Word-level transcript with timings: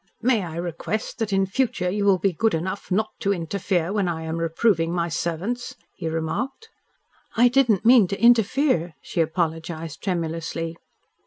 "May 0.23 0.41
I 0.41 0.55
request 0.55 1.19
that 1.19 1.31
in 1.31 1.45
future 1.45 1.91
you 1.91 2.05
will 2.05 2.17
be 2.17 2.33
good 2.33 2.55
enough 2.55 2.89
not 2.91 3.11
to 3.19 3.31
interfere 3.31 3.93
when 3.93 4.07
I 4.07 4.23
am 4.23 4.37
reproving 4.37 4.91
my 4.91 5.09
servants," 5.09 5.75
he 5.93 6.09
remarked. 6.09 6.69
"I 7.37 7.47
didn't 7.49 7.85
mean 7.85 8.07
to 8.07 8.19
interfere," 8.19 8.95
she 9.03 9.21
apologised 9.21 10.01
tremulously. 10.01 10.75